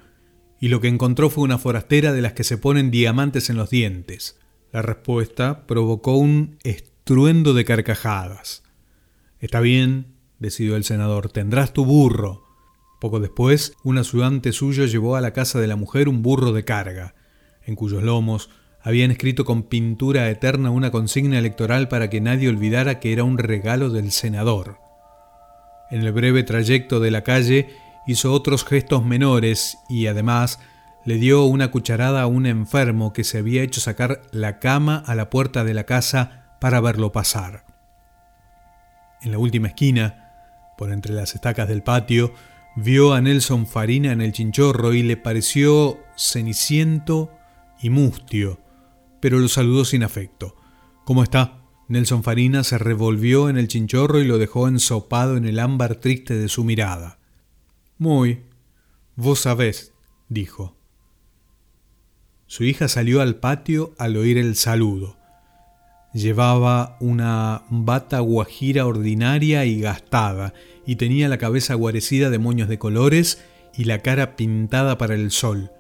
y 0.63 0.69
lo 0.69 0.81
que 0.81 0.87
encontró 0.87 1.29
fue 1.29 1.43
una 1.43 1.59
forastera 1.59 2.13
de 2.13 2.23
las 2.23 2.35
que 2.35 2.45
se 2.45 2.57
ponen 2.57 2.93
diamantes 2.93 3.51
en 3.51 3.57
los 3.57 3.69
dientes. 3.69 4.39
La 4.71 4.81
respuesta 4.81 5.67
provocó 5.67 6.15
un 6.15 6.57
estruendo 6.63 7.53
de 7.53 7.65
carcajadas. 7.65 8.63
Está 9.41 9.59
bien, 9.59 10.15
decidió 10.39 10.77
el 10.77 10.85
senador, 10.85 11.33
tendrás 11.33 11.73
tu 11.73 11.85
burro. 11.85 12.45
Poco 13.01 13.19
después, 13.19 13.75
un 13.83 13.99
ayudante 13.99 14.53
suyo 14.53 14.87
llevó 14.87 15.17
a 15.17 15.21
la 15.21 15.33
casa 15.33 15.59
de 15.59 15.67
la 15.67 15.75
mujer 15.75 16.09
un 16.09 16.23
burro 16.23 16.53
de 16.53 16.65
carga, 16.65 17.17
en 17.65 17.75
cuyos 17.75 18.05
lomos 18.05 18.49
habían 18.81 19.11
escrito 19.11 19.45
con 19.45 19.65
pintura 19.65 20.31
eterna 20.31 20.71
una 20.71 20.93
consigna 20.93 21.41
electoral 21.41 21.89
para 21.89 22.09
que 22.09 22.21
nadie 22.21 22.49
olvidara 22.49 23.01
que 23.01 23.13
era 23.13 23.25
un 23.25 23.37
regalo 23.37 23.91
del 23.91 24.13
senador. 24.13 24.79
En 25.91 26.03
el 26.03 26.13
breve 26.13 26.45
trayecto 26.45 27.01
de 27.01 27.11
la 27.11 27.25
calle 27.25 27.82
hizo 28.07 28.33
otros 28.33 28.65
gestos 28.65 29.05
menores 29.05 29.79
y 29.89 30.07
además 30.07 30.59
le 31.05 31.17
dio 31.17 31.45
una 31.45 31.71
cucharada 31.71 32.23
a 32.23 32.27
un 32.27 32.47
enfermo 32.47 33.13
que 33.13 33.25
se 33.25 33.39
había 33.39 33.63
hecho 33.63 33.81
sacar 33.81 34.23
la 34.31 34.59
cama 34.59 35.03
a 35.07 35.15
la 35.15 35.31
puerta 35.31 35.65
de 35.65 35.75
la 35.75 35.85
casa 35.85 36.57
para 36.61 36.81
verlo 36.81 37.13
pasar. 37.13 37.65
En 39.21 39.33
la 39.33 39.39
última 39.39 39.69
esquina, 39.69 40.31
por 40.77 40.93
entre 40.93 41.13
las 41.13 41.35
estacas 41.35 41.69
del 41.69 41.83
patio, 41.83 42.33
vio 42.77 43.15
a 43.15 43.21
Nelson 43.21 43.67
Farina 43.67 44.13
en 44.13 44.21
el 44.21 44.33
chinchorro 44.33 44.95
y 44.95 45.03
le 45.03 45.17
pareció 45.17 45.99
ceniciento 46.17 47.31
y 47.81 47.91
mustio, 47.91 48.61
pero 49.21 49.39
lo 49.39 49.49
saludó 49.49 49.85
sin 49.85 50.05
afecto. 50.05 50.57
¿Cómo 51.05 51.23
está? 51.23 51.59
Nelson 51.89 52.23
Farina 52.23 52.65
se 52.65 52.79
revolvió 52.79 53.49
en 53.49 53.59
el 53.59 53.69
chinchorro 53.69 54.21
y 54.21 54.25
lo 54.25 54.39
dejó 54.39 54.69
ensopado 54.69 55.37
en 55.37 55.45
el 55.45 55.59
ámbar 55.59 55.97
triste 55.97 56.35
de 56.35 56.49
su 56.49 56.65
mirada. 56.65 57.19
Muy. 58.03 58.43
Vos 59.15 59.43
sabés, 59.43 59.93
dijo. 60.29 60.77
Su 62.49 62.65
hija 62.65 62.89
salió 62.89 63.21
al 63.21 63.37
patio 63.37 63.95
al 63.97 64.17
oír 64.17 64.39
el 64.39 64.57
saludo. 64.57 65.17
Llevaba 66.13 66.97
una 66.99 67.63
bata 67.71 68.19
guajira 68.19 68.87
ordinaria 68.87 69.67
y 69.67 69.81
gastada, 69.81 70.53
y 70.85 70.97
tenía 70.97 71.29
la 71.29 71.39
cabeza 71.39 71.75
guarecida 71.75 72.29
de 72.29 72.41
moños 72.41 72.69
de 72.69 72.81
colores 72.81 73.41
y 73.73 73.85
la 73.85 74.01
cara 74.01 74.35
pintada 74.35 74.99
para 74.99 75.15
el 75.15 75.31
sol. 75.31 75.71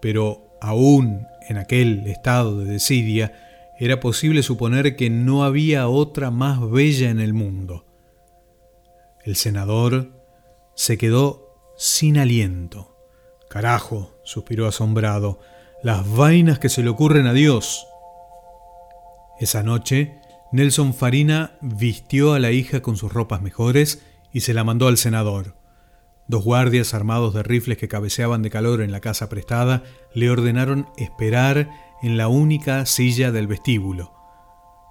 Pero 0.00 0.56
aún 0.62 1.26
en 1.46 1.58
aquel 1.58 2.06
estado 2.06 2.58
de 2.58 2.72
desidia, 2.72 3.74
era 3.78 4.00
posible 4.00 4.42
suponer 4.42 4.96
que 4.96 5.10
no 5.10 5.44
había 5.44 5.88
otra 5.88 6.30
más 6.30 6.70
bella 6.70 7.10
en 7.10 7.20
el 7.20 7.34
mundo. 7.34 7.84
El 9.26 9.36
senador 9.36 10.10
se 10.74 10.96
quedó 10.96 11.49
sin 11.80 12.18
aliento. 12.18 12.94
Carajo, 13.48 14.20
suspiró 14.22 14.68
asombrado, 14.68 15.40
las 15.82 16.06
vainas 16.14 16.58
que 16.58 16.68
se 16.68 16.82
le 16.82 16.90
ocurren 16.90 17.26
a 17.26 17.32
Dios. 17.32 17.86
Esa 19.40 19.62
noche, 19.62 20.20
Nelson 20.52 20.92
Farina 20.92 21.56
vistió 21.62 22.34
a 22.34 22.38
la 22.38 22.50
hija 22.50 22.82
con 22.82 22.98
sus 22.98 23.10
ropas 23.10 23.40
mejores 23.40 24.04
y 24.30 24.40
se 24.40 24.52
la 24.52 24.62
mandó 24.62 24.88
al 24.88 24.98
senador. 24.98 25.56
Dos 26.28 26.44
guardias 26.44 26.92
armados 26.92 27.32
de 27.32 27.42
rifles 27.42 27.78
que 27.78 27.88
cabeceaban 27.88 28.42
de 28.42 28.50
calor 28.50 28.82
en 28.82 28.92
la 28.92 29.00
casa 29.00 29.30
prestada 29.30 29.82
le 30.12 30.28
ordenaron 30.28 30.86
esperar 30.98 31.70
en 32.02 32.18
la 32.18 32.28
única 32.28 32.84
silla 32.84 33.32
del 33.32 33.46
vestíbulo. 33.46 34.12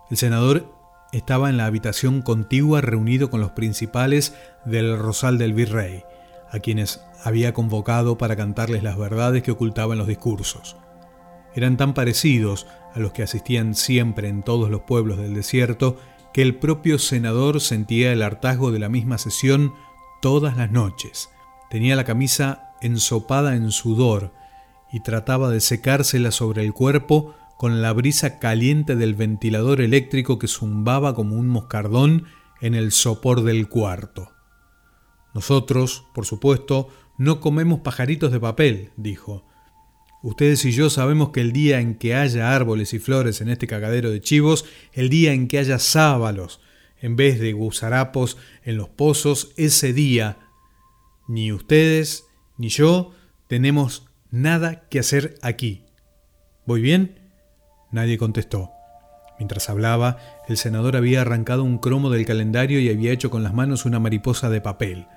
El 0.10 0.18
senador 0.18 0.74
estaba 1.12 1.52
en 1.52 1.58
la 1.58 1.68
habitación 1.68 2.24
contigua 2.24 2.82
reunido 2.82 3.30
con 3.30 3.42
los 3.42 3.52
principales 3.52 4.34
del 4.66 4.98
Rosal 4.98 5.38
del 5.38 5.54
Virrey, 5.54 6.04
a 6.52 6.60
quienes 6.60 7.02
había 7.24 7.54
convocado 7.54 8.18
para 8.18 8.36
cantarles 8.36 8.84
las 8.84 8.98
verdades 8.98 9.44
que 9.44 9.52
ocultaban 9.52 9.98
los 9.98 10.08
discursos. 10.08 10.78
Eran 11.56 11.78
tan 11.78 11.94
parecidos 11.94 12.68
a 12.94 13.00
los 13.00 13.12
que 13.12 13.24
asistían 13.24 13.76
siempre 13.76 14.28
en 14.30 14.44
todos 14.44 14.70
los 14.70 14.82
pueblos 14.82 15.18
del 15.18 15.34
desierto, 15.34 15.98
que 16.34 16.42
el 16.42 16.56
propio 16.56 17.00
senador 17.00 17.60
sentía 17.60 18.12
el 18.12 18.22
hartazgo 18.22 18.72
de 18.72 18.80
la 18.80 18.90
misma 18.90 19.18
sesión 19.18 19.74
todas 20.22 20.58
las 20.58 20.72
noches. 20.72 21.30
Tenía 21.70 21.96
la 21.96 22.04
camisa 22.04 22.74
ensopada 22.82 23.56
en 23.56 23.72
sudor 23.72 24.34
y 24.92 25.02
trataba 25.02 25.50
de 25.50 25.62
secársela 25.62 26.32
sobre 26.32 26.64
el 26.64 26.74
cuerpo 26.74 27.36
con 27.58 27.82
la 27.82 27.94
brisa 27.94 28.40
caliente 28.40 28.96
del 28.96 29.16
ventilador 29.16 29.82
eléctrico 29.82 30.40
que 30.40 30.48
zumbaba 30.48 31.14
como 31.14 31.36
un 31.36 31.48
moscardón 31.48 32.26
en 32.62 32.74
el 32.74 32.92
sopor 32.92 33.44
del 33.44 33.68
cuarto. 33.68 34.32
Nosotros, 35.34 36.06
por 36.14 36.26
supuesto, 36.26 36.90
no 37.18 37.40
comemos 37.40 37.82
pajaritos 37.82 38.32
de 38.32 38.40
papel, 38.40 38.92
dijo. 38.98 39.46
Ustedes 40.22 40.66
y 40.66 40.72
yo 40.72 40.90
sabemos 40.90 41.30
que 41.30 41.42
el 41.42 41.54
día 41.54 41.80
en 41.80 41.96
que 41.96 42.16
haya 42.16 42.54
árboles 42.54 42.94
y 42.94 43.00
flores 43.00 43.40
en 43.42 43.50
este 43.50 43.68
cagadero 43.68 44.10
de 44.10 44.22
chivos, 44.22 44.66
el 44.94 45.10
día 45.10 45.34
en 45.34 45.48
que 45.48 45.60
haya 45.60 45.80
sábalos 45.80 46.60
en 47.02 47.16
vez 47.16 47.40
de 47.40 47.54
gusarapos 47.54 48.38
en 48.64 48.78
los 48.78 48.90
pozos, 48.90 49.54
ese 49.56 49.94
día 49.94 50.38
ni 51.28 51.54
ustedes 51.54 52.26
ni 52.58 52.70
yo 52.70 53.14
tenemos 53.48 54.08
nada 54.32 54.88
que 54.90 55.00
hacer 55.00 55.36
aquí. 55.42 55.86
¿Voy 56.66 56.82
bien? 56.82 57.20
Nadie 57.92 58.18
contestó. 58.18 58.72
Mientras 59.38 59.70
hablaba, 59.70 60.18
el 60.50 60.58
senador 60.58 60.98
había 60.98 61.22
arrancado 61.22 61.64
un 61.64 61.78
cromo 61.78 62.10
del 62.10 62.26
calendario 62.26 62.80
y 62.80 62.90
había 62.90 63.14
hecho 63.14 63.30
con 63.30 63.42
las 63.42 63.54
manos 63.54 63.86
una 63.86 64.00
mariposa 64.00 64.50
de 64.50 64.60
papel. 64.60 65.08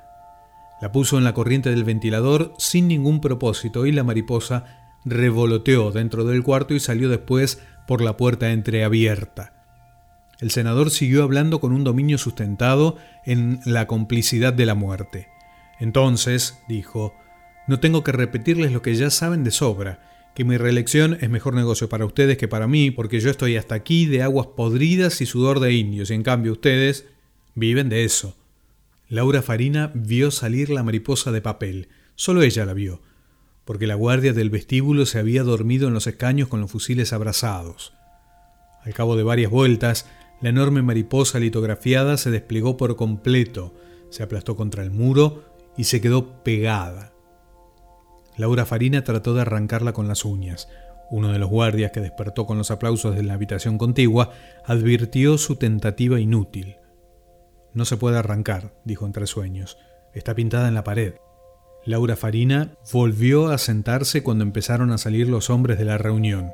La 0.83 0.91
puso 0.91 1.17
en 1.17 1.23
la 1.23 1.33
corriente 1.33 1.71
del 1.71 1.85
ventilador 1.85 2.55
sin 2.59 2.89
ningún 2.89 3.21
propósito 3.21 3.87
y 3.87 3.93
la 3.93 4.03
mariposa 4.03 4.99
revoloteó 5.05 5.93
dentro 5.93 6.25
del 6.25 6.43
cuarto 6.43 6.75
y 6.75 6.81
salió 6.81 7.09
después 7.09 7.61
por 7.87 8.01
la 8.01 8.17
puerta 8.17 8.51
entreabierta. 8.51 9.65
El 10.41 10.51
senador 10.51 10.91
siguió 10.91 11.23
hablando 11.23 11.61
con 11.61 11.73
un 11.73 11.85
dominio 11.85 12.19
sustentado 12.19 12.97
en 13.25 13.61
la 13.65 13.87
complicidad 13.87 14.53
de 14.53 14.67
la 14.67 14.75
muerte. 14.75 15.29
Entonces, 15.79 16.59
dijo, 16.69 17.15
no 17.69 17.79
tengo 17.79 18.03
que 18.03 18.11
repetirles 18.11 18.73
lo 18.73 18.83
que 18.83 18.97
ya 18.97 19.11
saben 19.11 19.45
de 19.45 19.53
sobra, 19.53 20.01
que 20.35 20.45
mi 20.45 20.57
reelección 20.57 21.17
es 21.21 21.31
mejor 21.31 21.55
negocio 21.55 21.89
para 21.89 22.07
ustedes 22.07 22.39
que 22.39 22.49
para 22.49 22.67
mí, 22.67 22.91
porque 22.91 23.21
yo 23.21 23.31
estoy 23.31 23.57
hasta 23.57 23.77
aquí 23.77 24.07
de 24.07 24.25
aguas 24.25 24.49
podridas 24.49 25.21
y 25.21 25.27
sudor 25.27 25.61
de 25.61 25.75
indios, 25.75 26.11
y 26.11 26.15
en 26.15 26.25
cambio 26.25 26.51
ustedes 26.51 27.07
viven 27.55 27.89
de 27.89 28.03
eso. 28.03 28.37
Laura 29.13 29.43
Farina 29.43 29.93
vio 29.95 30.31
salir 30.31 30.71
la 30.71 30.83
mariposa 30.83 31.33
de 31.33 31.43
papel, 31.43 31.91
solo 32.15 32.41
ella 32.41 32.65
la 32.65 32.73
vio, 32.73 33.03
porque 33.67 33.87
la 33.87 33.95
guardia 33.95 34.33
del 34.33 34.49
vestíbulo 34.49 35.05
se 35.05 35.19
había 35.19 35.43
dormido 35.43 35.87
en 35.87 35.93
los 35.93 36.07
escaños 36.07 36.49
con 36.49 36.63
los 36.63 36.71
fusiles 36.71 37.13
abrazados. 37.13 37.93
Al 38.83 38.95
cabo 38.95 39.15
de 39.15 39.23
varias 39.23 39.51
vueltas, 39.51 40.07
la 40.41 40.49
enorme 40.49 40.81
mariposa 40.81 41.39
litografiada 41.41 42.17
se 42.17 42.31
desplegó 42.31 42.79
por 42.79 42.97
completo, 42.97 43.75
se 44.09 44.23
aplastó 44.23 44.57
contra 44.57 44.83
el 44.83 44.91
muro 44.91 45.45
y 45.77 45.85
se 45.85 46.01
quedó 46.01 46.43
pegada. 46.43 47.13
Laura 48.39 48.65
Farina 48.65 49.05
trató 49.05 49.35
de 49.35 49.43
arrancarla 49.43 49.93
con 49.93 50.09
las 50.09 50.25
uñas. 50.25 50.71
Uno 51.11 51.33
de 51.33 51.39
los 51.39 51.51
guardias 51.51 51.93
que 51.93 52.01
despertó 52.01 52.47
con 52.47 52.57
los 52.57 52.71
aplausos 52.71 53.15
de 53.15 53.23
la 53.23 53.35
habitación 53.35 53.77
contigua 53.77 54.31
advirtió 54.65 55.37
su 55.37 55.57
tentativa 55.57 56.19
inútil. 56.19 56.77
No 57.75 57.85
se 57.85 57.97
puede 57.97 58.19
arrancar, 58.19 58.73
dijo 58.85 59.07
entre 59.07 59.27
sueños. 59.27 59.79
Está 60.13 60.35
pintada 60.35 60.69
en 60.69 60.75
la 60.75 60.85
pared. 60.85 61.15
Laura 61.85 62.17
Farina 62.17 62.75
volvió 62.93 63.49
a 63.49 63.59
sentarse 63.59 64.23
cuando 64.23 64.45
empezaron 64.45 64.93
a 64.93 64.99
salir 64.99 65.29
los 65.29 65.51
hombres 65.51 65.79
de 65.79 65.85
la 65.85 65.99
reunión. 65.99 66.53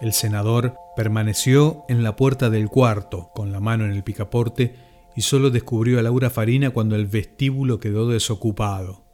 El 0.00 0.12
senador 0.12 0.74
permaneció 0.96 1.84
en 1.88 2.02
la 2.02 2.14
puerta 2.14 2.50
del 2.50 2.68
cuarto, 2.68 3.30
con 3.34 3.52
la 3.52 3.60
mano 3.60 3.84
en 3.84 3.92
el 3.92 4.04
picaporte, 4.04 4.76
y 5.16 5.22
solo 5.22 5.50
descubrió 5.50 5.98
a 5.98 6.02
Laura 6.02 6.30
Farina 6.30 6.70
cuando 6.70 6.96
el 6.96 7.06
vestíbulo 7.06 7.78
quedó 7.78 8.08
desocupado. 8.08 9.04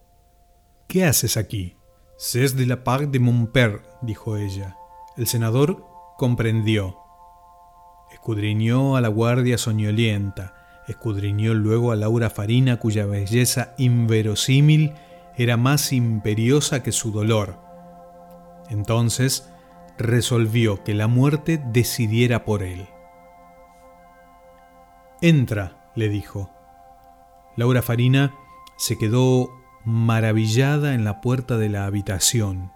¿Qué 0.89 1.05
haces 1.05 1.37
aquí? 1.37 1.77
C'est 2.19 2.55
de 2.55 2.67
la 2.67 2.85
part 2.85 3.11
de 3.11 3.19
mon 3.19 3.47
père, 3.47 3.81
dijo 4.03 4.37
ella. 4.37 4.77
El 5.17 5.27
senador 5.27 5.87
comprendió. 6.19 6.99
Escudriñó 8.13 8.97
a 8.97 9.01
la 9.01 9.09
guardia 9.09 9.57
soñolienta, 9.57 10.60
escudriñó 10.91 11.55
luego 11.55 11.93
a 11.93 11.97
Laura 11.97 12.31
Farina, 12.31 12.79
cuya 12.79 13.07
belleza 13.07 13.75
inverosímil 13.79 14.95
era 15.37 15.57
más 15.57 15.93
imperiosa 15.93 16.83
que 16.83 16.93
su 16.93 17.13
dolor. 17.13 17.59
Entonces 18.69 19.51
resolvió 19.99 20.83
que 20.85 20.95
la 20.95 21.07
muerte 21.07 21.63
decidiera 21.73 22.45
por 22.45 22.63
él. 22.63 22.89
Entra, 25.21 25.91
le 25.95 26.09
dijo. 26.09 26.51
Laura 27.57 27.83
Farina 27.83 28.35
se 28.77 28.97
quedó 28.97 29.51
maravillada 29.85 30.95
en 30.95 31.05
la 31.05 31.21
puerta 31.21 31.59
de 31.59 31.69
la 31.69 31.85
habitación. 31.87 32.73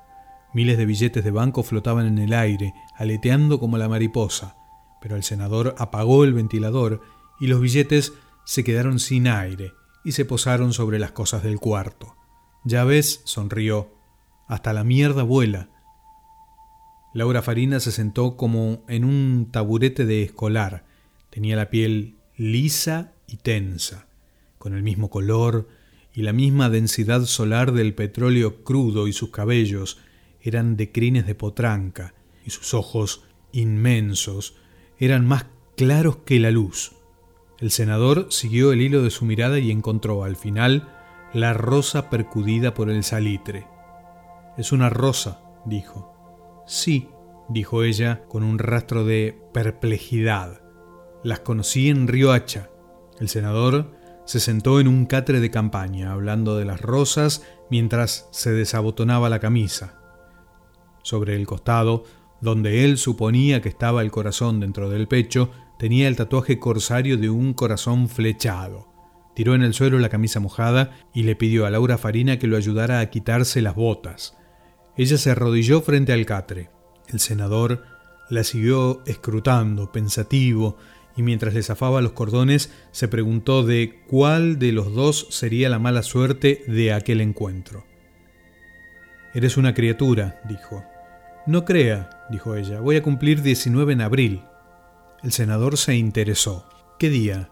Miles 0.52 0.78
de 0.78 0.87
billetes 0.87 1.25
de 1.25 1.30
banco 1.30 1.62
flotaban 1.62 2.06
en 2.06 2.18
el 2.18 2.33
aire, 2.33 2.75
aleteando 2.97 3.59
como 3.59 3.78
la 3.78 3.88
mariposa, 3.88 4.56
pero 5.00 5.16
el 5.16 5.23
senador 5.23 5.75
apagó 5.78 6.25
el 6.25 6.33
ventilador 6.33 7.00
y 7.41 7.47
los 7.47 7.61
billetes 7.61 8.12
se 8.45 8.64
quedaron 8.64 8.99
sin 8.99 9.29
aire 9.29 9.73
y 10.05 10.12
se 10.12 10.25
posaron 10.25 10.73
sobre 10.73 10.99
las 10.99 11.12
cosas 11.12 11.43
del 11.43 11.59
cuarto. 11.59 12.17
Ya 12.64 12.85
ves, 12.85 13.21
sonrió, 13.25 13.95
hasta 14.49 14.73
la 14.73 14.85
mierda 14.85 15.23
vuela. 15.23 15.71
Laura 17.14 17.43
Farina 17.43 17.81
se 17.81 17.93
sentó 17.93 18.37
como 18.37 18.85
en 18.88 19.05
un 19.05 19.49
taburete 19.50 20.05
de 20.05 20.23
escolar. 20.23 20.85
Tenía 21.31 21.57
la 21.57 21.71
piel 21.71 22.17
lisa 22.37 23.12
y 23.26 23.37
tensa, 23.37 24.07
con 24.59 24.75
el 24.75 24.83
mismo 24.83 25.11
color 25.11 25.69
y 26.12 26.23
la 26.23 26.33
misma 26.33 26.71
densidad 26.71 27.25
solar 27.25 27.73
del 27.73 27.95
petróleo 27.95 28.62
crudo 28.62 29.09
y 29.09 29.12
sus 29.12 29.31
cabellos 29.31 29.99
eran 30.41 30.76
de 30.76 30.93
crines 30.93 31.26
de 31.26 31.35
potranca 31.35 32.14
y 32.45 32.50
sus 32.50 32.75
ojos 32.75 33.25
inmensos 33.53 34.57
eran 34.99 35.26
más 35.26 35.47
claros 35.76 36.19
que 36.19 36.38
la 36.38 36.50
luz. 36.50 36.93
El 37.64 37.71
senador 37.71 38.26
siguió 38.28 38.73
el 38.73 38.83
hilo 38.83 39.02
de 39.02 39.09
su 39.09 39.25
mirada 39.25 39.59
y 39.59 39.71
encontró 39.71 40.23
al 40.23 40.37
final 40.37 40.87
la 41.33 41.54
rosa 41.54 42.11
percudida 42.11 42.75
por 42.75 42.90
el 42.90 43.02
salitre. 43.04 43.66
Es 44.59 44.71
una 44.71 44.90
rosa, 44.90 45.40
dijo. 45.64 46.62
Sí, 46.66 47.09
dijo 47.49 47.83
ella 47.83 48.25
con 48.28 48.42
un 48.42 48.59
rastro 48.59 49.06
de 49.06 49.40
perplejidad. 49.54 50.61
Las 51.23 51.40
conocí 51.40 51.88
en 51.88 52.06
Riohacha. 52.06 52.68
El 53.18 53.30
senador 53.30 53.92
se 54.26 54.40
sentó 54.40 54.78
en 54.78 54.87
un 54.87 55.06
catre 55.06 55.40
de 55.40 55.50
campaña, 55.50 56.12
hablando 56.12 56.59
de 56.59 56.66
las 56.66 56.83
rosas 56.83 57.47
mientras 57.71 58.28
se 58.30 58.52
desabotonaba 58.52 59.30
la 59.30 59.40
camisa. 59.40 60.02
Sobre 61.02 61.35
el 61.35 61.47
costado, 61.47 62.04
donde 62.42 62.85
él 62.85 62.99
suponía 62.99 63.62
que 63.62 63.71
estaba 63.71 64.02
el 64.02 64.11
corazón 64.11 64.61
dentro 64.61 64.90
del 64.90 65.09
pecho, 65.09 65.50
tenía 65.78 66.09
el 66.09 66.16
tatuaje 66.16 66.59
corsario 66.59 67.16
de 67.16 67.31
un 67.31 67.54
corazón 67.54 68.09
flechado. 68.09 68.88
Tiró 69.35 69.54
en 69.54 69.62
el 69.62 69.75
suelo 69.75 69.99
la 69.99 70.09
camisa 70.09 70.40
mojada 70.40 70.93
y 71.12 71.25
le 71.25 71.35
pidió 71.37 71.66
a 71.66 71.71
Laura 71.71 71.99
Farina 71.99 72.38
que 72.38 72.47
lo 72.47 72.57
ayudara 72.57 73.00
a 73.00 73.11
quitarse 73.11 73.62
las 73.62 73.75
botas. 73.75 74.37
Ella 74.97 75.19
se 75.19 75.31
arrodilló 75.31 75.81
frente 75.81 76.12
al 76.12 76.25
catre. 76.25 76.71
El 77.09 77.19
senador 77.19 77.83
la 78.31 78.45
siguió 78.45 79.02
escrutando, 79.07 79.90
pensativo, 79.90 80.76
y 81.16 81.23
mientras 81.23 81.54
le 81.54 81.62
zafaba 81.62 82.00
los 82.00 82.12
cordones 82.12 82.73
se 82.90 83.09
preguntó 83.09 83.64
de 83.64 84.02
cuál 84.09 84.59
de 84.59 84.73
los 84.73 84.95
dos 84.95 85.26
sería 85.31 85.69
la 85.69 85.78
mala 85.78 86.02
suerte 86.02 86.64
de 86.66 86.93
aquel 86.93 87.21
encuentro. 87.21 87.85
Eres 89.35 89.57
una 89.57 89.75
criatura, 89.75 90.40
dijo. 90.49 90.85
No 91.47 91.64
crea, 91.64 92.26
dijo 92.31 92.54
ella, 92.54 92.81
voy 92.81 92.97
a 92.97 93.02
cumplir 93.02 93.43
19 93.43 93.93
en 93.93 94.00
abril. 94.00 94.43
El 95.25 95.33
senador 95.33 95.78
se 95.78 95.97
interesó. 95.97 96.66
¿Qué 96.99 97.09
día? 97.09 97.49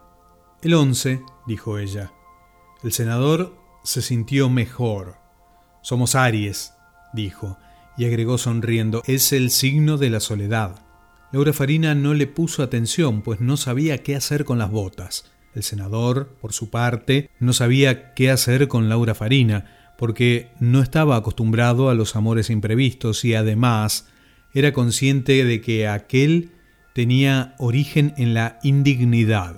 El 0.60 0.74
11, 0.74 1.22
dijo 1.46 1.78
ella. 1.78 2.12
El 2.84 2.92
senador 2.92 3.56
se 3.82 4.02
sintió 4.02 4.50
mejor. 4.50 5.16
Somos 5.80 6.14
Aries, 6.14 6.74
dijo, 7.14 7.56
y 7.96 8.04
agregó 8.04 8.36
sonriendo, 8.36 9.02
es 9.06 9.32
el 9.32 9.50
signo 9.50 9.96
de 9.96 10.10
la 10.10 10.20
soledad. 10.20 10.84
Laura 11.32 11.54
Farina 11.54 11.94
no 11.94 12.12
le 12.12 12.26
puso 12.26 12.62
atención, 12.62 13.22
pues 13.22 13.40
no 13.40 13.56
sabía 13.56 14.02
qué 14.02 14.16
hacer 14.16 14.44
con 14.44 14.58
las 14.58 14.70
botas. 14.70 15.24
El 15.54 15.62
senador, 15.62 16.36
por 16.42 16.52
su 16.52 16.68
parte, 16.68 17.30
no 17.38 17.54
sabía 17.54 18.12
qué 18.12 18.30
hacer 18.30 18.68
con 18.68 18.90
Laura 18.90 19.14
Farina, 19.14 19.94
porque 19.96 20.50
no 20.60 20.82
estaba 20.82 21.16
acostumbrado 21.16 21.88
a 21.88 21.94
los 21.94 22.16
amores 22.16 22.50
imprevistos 22.50 23.24
y 23.24 23.34
además 23.34 24.08
era 24.52 24.74
consciente 24.74 25.46
de 25.46 25.62
que 25.62 25.88
aquel 25.88 26.50
tenía 26.94 27.54
origen 27.58 28.14
en 28.16 28.34
la 28.34 28.58
indignidad. 28.62 29.56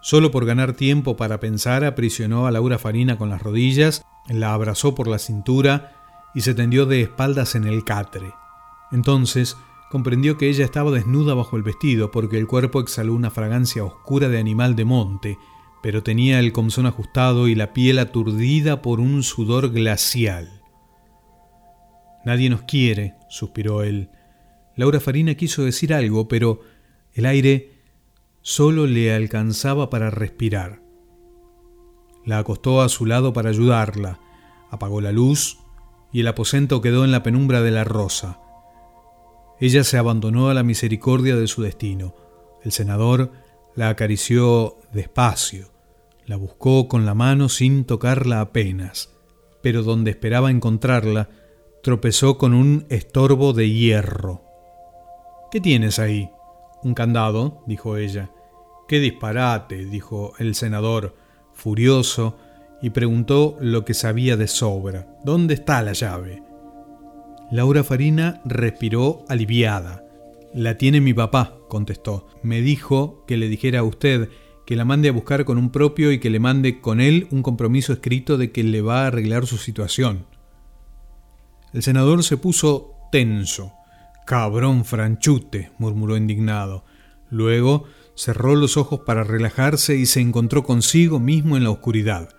Solo 0.00 0.30
por 0.30 0.44
ganar 0.44 0.74
tiempo 0.74 1.16
para 1.16 1.40
pensar, 1.40 1.84
aprisionó 1.84 2.46
a 2.46 2.50
Laura 2.50 2.78
Farina 2.78 3.16
con 3.16 3.30
las 3.30 3.42
rodillas, 3.42 4.04
la 4.28 4.52
abrazó 4.52 4.94
por 4.94 5.08
la 5.08 5.18
cintura 5.18 5.92
y 6.34 6.42
se 6.42 6.54
tendió 6.54 6.84
de 6.86 7.00
espaldas 7.00 7.54
en 7.54 7.64
el 7.64 7.84
catre. 7.84 8.32
Entonces 8.92 9.56
comprendió 9.90 10.36
que 10.36 10.48
ella 10.48 10.64
estaba 10.64 10.90
desnuda 10.90 11.34
bajo 11.34 11.56
el 11.56 11.62
vestido 11.62 12.10
porque 12.10 12.36
el 12.36 12.46
cuerpo 12.46 12.80
exhaló 12.80 13.14
una 13.14 13.30
fragancia 13.30 13.84
oscura 13.84 14.28
de 14.28 14.38
animal 14.38 14.76
de 14.76 14.84
monte, 14.84 15.38
pero 15.82 16.02
tenía 16.02 16.40
el 16.40 16.52
comzón 16.52 16.86
ajustado 16.86 17.48
y 17.48 17.54
la 17.54 17.72
piel 17.72 17.98
aturdida 17.98 18.82
por 18.82 19.00
un 19.00 19.22
sudor 19.22 19.70
glacial. 19.70 20.62
Nadie 22.24 22.50
nos 22.50 22.62
quiere, 22.62 23.14
suspiró 23.28 23.82
él. 23.82 24.10
Laura 24.76 24.98
Farina 24.98 25.34
quiso 25.34 25.62
decir 25.62 25.94
algo, 25.94 26.26
pero 26.26 26.60
el 27.14 27.26
aire 27.26 27.72
solo 28.42 28.86
le 28.86 29.14
alcanzaba 29.14 29.88
para 29.88 30.10
respirar. 30.10 30.82
La 32.24 32.38
acostó 32.38 32.82
a 32.82 32.88
su 32.88 33.06
lado 33.06 33.32
para 33.32 33.50
ayudarla, 33.50 34.20
apagó 34.70 35.00
la 35.00 35.12
luz 35.12 35.58
y 36.12 36.20
el 36.20 36.28
aposento 36.28 36.80
quedó 36.80 37.04
en 37.04 37.12
la 37.12 37.22
penumbra 37.22 37.62
de 37.62 37.70
la 37.70 37.84
rosa. 37.84 38.40
Ella 39.60 39.84
se 39.84 39.98
abandonó 39.98 40.48
a 40.48 40.54
la 40.54 40.62
misericordia 40.62 41.36
de 41.36 41.46
su 41.46 41.62
destino. 41.62 42.14
El 42.62 42.72
senador 42.72 43.32
la 43.74 43.88
acarició 43.88 44.78
despacio, 44.92 45.70
la 46.26 46.36
buscó 46.36 46.88
con 46.88 47.06
la 47.06 47.14
mano 47.14 47.48
sin 47.48 47.84
tocarla 47.84 48.40
apenas, 48.40 49.10
pero 49.62 49.82
donde 49.82 50.10
esperaba 50.10 50.50
encontrarla, 50.50 51.28
tropezó 51.82 52.38
con 52.38 52.54
un 52.54 52.86
estorbo 52.88 53.52
de 53.52 53.70
hierro. 53.70 54.42
¿Qué 55.50 55.60
tienes 55.60 55.98
ahí? 55.98 56.30
Un 56.84 56.94
candado, 56.94 57.62
dijo 57.66 57.96
ella. 57.96 58.30
Qué 58.86 59.00
disparate, 59.00 59.86
dijo 59.86 60.34
el 60.38 60.54
senador, 60.54 61.16
furioso, 61.54 62.36
y 62.82 62.90
preguntó 62.90 63.56
lo 63.60 63.84
que 63.86 63.94
sabía 63.94 64.36
de 64.36 64.46
sobra. 64.46 65.16
¿Dónde 65.24 65.54
está 65.54 65.80
la 65.82 65.94
llave? 65.94 66.42
Laura 67.50 67.82
Farina 67.82 68.42
respiró 68.44 69.24
aliviada. 69.28 70.04
La 70.52 70.76
tiene 70.76 71.00
mi 71.00 71.14
papá, 71.14 71.56
contestó. 71.68 72.26
Me 72.42 72.60
dijo 72.60 73.24
que 73.26 73.38
le 73.38 73.48
dijera 73.48 73.80
a 73.80 73.84
usted 73.84 74.28
que 74.66 74.76
la 74.76 74.84
mande 74.84 75.08
a 75.08 75.12
buscar 75.12 75.44
con 75.44 75.56
un 75.56 75.70
propio 75.70 76.12
y 76.12 76.20
que 76.20 76.30
le 76.30 76.40
mande 76.40 76.80
con 76.80 77.00
él 77.00 77.26
un 77.30 77.42
compromiso 77.42 77.92
escrito 77.92 78.36
de 78.36 78.52
que 78.52 78.62
le 78.62 78.82
va 78.82 79.04
a 79.04 79.06
arreglar 79.06 79.46
su 79.46 79.56
situación. 79.56 80.26
El 81.72 81.82
senador 81.82 82.22
se 82.22 82.36
puso 82.36 82.94
tenso. 83.10 83.72
Cabrón 84.24 84.84
franchute, 84.84 85.70
murmuró 85.78 86.16
indignado. 86.16 86.84
Luego 87.30 87.84
cerró 88.14 88.54
los 88.54 88.76
ojos 88.76 89.00
para 89.00 89.24
relajarse 89.24 89.96
y 89.96 90.06
se 90.06 90.20
encontró 90.20 90.62
consigo 90.62 91.18
mismo 91.18 91.56
en 91.56 91.64
la 91.64 91.70
oscuridad. 91.70 92.30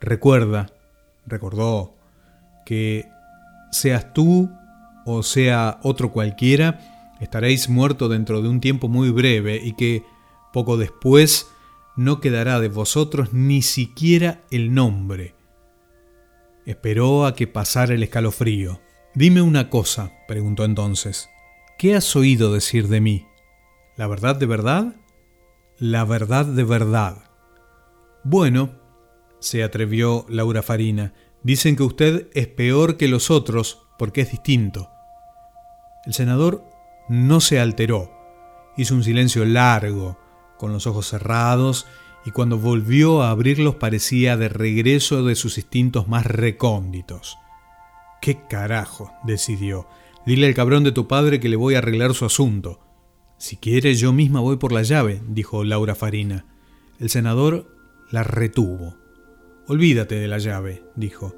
Recuerda, 0.00 0.70
recordó, 1.26 1.94
que 2.64 3.08
seas 3.72 4.12
tú 4.12 4.50
o 5.06 5.22
sea 5.22 5.78
otro 5.82 6.12
cualquiera, 6.12 6.80
estaréis 7.20 7.68
muerto 7.68 8.08
dentro 8.08 8.42
de 8.42 8.48
un 8.48 8.60
tiempo 8.60 8.88
muy 8.88 9.10
breve 9.10 9.60
y 9.62 9.74
que 9.74 10.02
poco 10.52 10.76
después 10.76 11.48
no 11.96 12.20
quedará 12.20 12.60
de 12.60 12.68
vosotros 12.68 13.32
ni 13.32 13.62
siquiera 13.62 14.40
el 14.50 14.74
nombre. 14.74 15.34
Esperó 16.66 17.26
a 17.26 17.34
que 17.34 17.46
pasara 17.46 17.94
el 17.94 18.02
escalofrío. 18.02 18.80
Dime 19.14 19.42
una 19.42 19.70
cosa, 19.70 20.12
preguntó 20.26 20.64
entonces. 20.64 21.30
¿Qué 21.78 21.94
has 21.94 22.14
oído 22.16 22.52
decir 22.52 22.88
de 22.88 23.00
mí? 23.00 23.26
¿La 23.96 24.06
verdad 24.06 24.36
de 24.36 24.46
verdad? 24.46 24.96
La 25.78 26.04
verdad 26.04 26.46
de 26.46 26.64
verdad. 26.64 27.30
Bueno, 28.24 28.72
se 29.40 29.62
atrevió 29.62 30.24
Laura 30.28 30.62
Farina, 30.62 31.12
Dicen 31.44 31.76
que 31.76 31.82
usted 31.82 32.28
es 32.32 32.48
peor 32.48 32.96
que 32.96 33.06
los 33.06 33.30
otros 33.30 33.82
porque 33.98 34.22
es 34.22 34.30
distinto. 34.30 34.90
El 36.06 36.14
senador 36.14 36.64
no 37.10 37.40
se 37.42 37.60
alteró. 37.60 38.10
Hizo 38.78 38.94
un 38.94 39.04
silencio 39.04 39.44
largo, 39.44 40.18
con 40.56 40.72
los 40.72 40.86
ojos 40.86 41.06
cerrados, 41.06 41.86
y 42.24 42.30
cuando 42.30 42.58
volvió 42.58 43.22
a 43.22 43.28
abrirlos 43.28 43.74
parecía 43.74 44.38
de 44.38 44.48
regreso 44.48 45.22
de 45.22 45.34
sus 45.34 45.58
instintos 45.58 46.08
más 46.08 46.24
recónditos. 46.24 47.36
¿Qué 48.24 48.38
carajo? 48.48 49.12
decidió. 49.22 49.86
Dile 50.24 50.46
al 50.46 50.54
cabrón 50.54 50.82
de 50.82 50.92
tu 50.92 51.06
padre 51.06 51.40
que 51.40 51.50
le 51.50 51.56
voy 51.56 51.74
a 51.74 51.78
arreglar 51.80 52.14
su 52.14 52.24
asunto. 52.24 52.80
Si 53.36 53.58
quiere, 53.58 53.94
yo 53.96 54.14
misma 54.14 54.40
voy 54.40 54.56
por 54.56 54.72
la 54.72 54.80
llave, 54.82 55.20
dijo 55.28 55.62
Laura 55.62 55.94
Farina. 55.94 56.46
El 56.98 57.10
senador 57.10 57.76
la 58.10 58.22
retuvo. 58.22 58.96
Olvídate 59.68 60.14
de 60.14 60.26
la 60.26 60.38
llave, 60.38 60.84
dijo, 60.96 61.36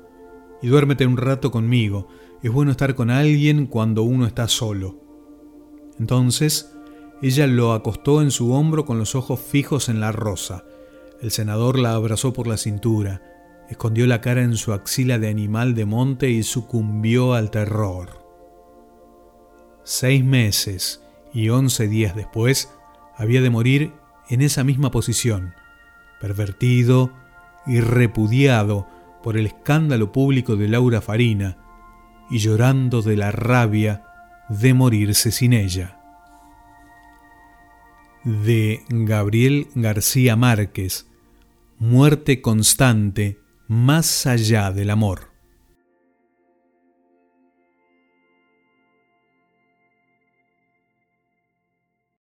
y 0.62 0.68
duérmete 0.68 1.04
un 1.08 1.16
rato 1.16 1.50
conmigo. 1.50 2.06
Es 2.44 2.52
bueno 2.52 2.70
estar 2.70 2.94
con 2.94 3.10
alguien 3.10 3.66
cuando 3.66 4.04
uno 4.04 4.24
está 4.24 4.46
solo. 4.46 4.94
Entonces, 5.98 6.72
ella 7.20 7.48
lo 7.48 7.72
acostó 7.72 8.22
en 8.22 8.30
su 8.30 8.52
hombro 8.52 8.84
con 8.84 9.00
los 9.00 9.16
ojos 9.16 9.40
fijos 9.40 9.88
en 9.88 9.98
la 9.98 10.12
rosa. 10.12 10.62
El 11.20 11.32
senador 11.32 11.80
la 11.80 11.94
abrazó 11.94 12.32
por 12.32 12.46
la 12.46 12.56
cintura, 12.56 13.35
escondió 13.68 14.06
la 14.06 14.20
cara 14.20 14.42
en 14.42 14.56
su 14.56 14.72
axila 14.72 15.18
de 15.18 15.28
animal 15.28 15.74
de 15.74 15.84
monte 15.84 16.30
y 16.30 16.42
sucumbió 16.42 17.34
al 17.34 17.50
terror. 17.50 18.24
Seis 19.84 20.24
meses 20.24 21.02
y 21.32 21.48
once 21.48 21.88
días 21.88 22.16
después, 22.16 22.72
había 23.16 23.40
de 23.40 23.50
morir 23.50 23.92
en 24.28 24.42
esa 24.42 24.64
misma 24.64 24.90
posición, 24.90 25.54
pervertido, 26.20 27.12
y 27.66 27.80
repudiado 27.80 28.86
por 29.22 29.36
el 29.36 29.46
escándalo 29.46 30.12
público 30.12 30.56
de 30.56 30.68
Laura 30.68 31.00
Farina 31.00 31.58
y 32.30 32.38
llorando 32.38 33.02
de 33.02 33.16
la 33.16 33.32
rabia 33.32 34.04
de 34.48 34.72
morirse 34.72 35.32
sin 35.32 35.52
ella. 35.52 35.98
De 38.22 38.82
Gabriel 38.88 39.68
García 39.74 40.36
Márquez, 40.36 41.06
Muerte 41.78 42.40
constante 42.40 43.38
más 43.68 44.26
allá 44.26 44.70
del 44.70 44.90
amor. 44.90 45.35